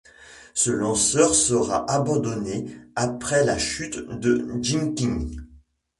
Ce 0.55 0.71
lanceur 0.71 1.35
sera 1.35 1.85
abandonné 1.87 2.65
après 2.95 3.43
la 3.43 3.59
chute 3.59 3.99
de 3.99 4.47
Jiang 4.59 4.95
Qing. 4.95 5.37